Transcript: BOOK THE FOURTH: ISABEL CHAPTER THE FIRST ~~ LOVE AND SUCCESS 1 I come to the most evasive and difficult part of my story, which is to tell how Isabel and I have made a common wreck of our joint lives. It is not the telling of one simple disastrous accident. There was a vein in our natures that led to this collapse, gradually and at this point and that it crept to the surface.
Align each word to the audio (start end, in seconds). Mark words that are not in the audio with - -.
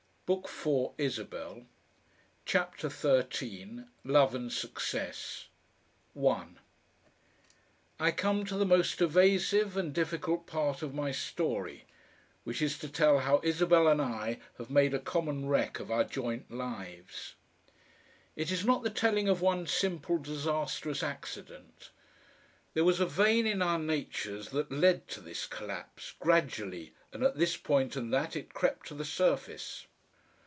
BOOK 0.33 0.43
THE 0.43 0.47
FOURTH: 0.47 0.91
ISABEL 0.97 1.65
CHAPTER 2.45 2.87
THE 2.87 2.93
FIRST 2.93 3.43
~~ 3.79 4.05
LOVE 4.05 4.33
AND 4.33 4.53
SUCCESS 4.53 5.47
1 6.13 6.57
I 7.99 8.11
come 8.13 8.45
to 8.45 8.55
the 8.55 8.65
most 8.65 9.01
evasive 9.01 9.75
and 9.75 9.93
difficult 9.93 10.47
part 10.47 10.81
of 10.81 10.93
my 10.93 11.11
story, 11.11 11.83
which 12.45 12.61
is 12.61 12.77
to 12.79 12.87
tell 12.87 13.19
how 13.19 13.41
Isabel 13.43 13.89
and 13.89 14.01
I 14.01 14.39
have 14.57 14.69
made 14.69 14.93
a 14.93 14.99
common 14.99 15.49
wreck 15.49 15.81
of 15.81 15.91
our 15.91 16.05
joint 16.05 16.49
lives. 16.49 17.33
It 18.37 18.53
is 18.53 18.63
not 18.65 18.83
the 18.83 18.89
telling 18.89 19.27
of 19.27 19.41
one 19.41 19.67
simple 19.67 20.17
disastrous 20.17 21.03
accident. 21.03 21.89
There 22.73 22.85
was 22.85 23.01
a 23.01 23.05
vein 23.05 23.45
in 23.45 23.61
our 23.61 23.79
natures 23.79 24.47
that 24.51 24.71
led 24.71 25.09
to 25.09 25.19
this 25.19 25.45
collapse, 25.45 26.13
gradually 26.21 26.93
and 27.11 27.21
at 27.21 27.35
this 27.37 27.57
point 27.57 27.97
and 27.97 28.13
that 28.13 28.37
it 28.37 28.53
crept 28.53 28.87
to 28.87 28.93
the 28.93 29.03
surface. 29.03 29.87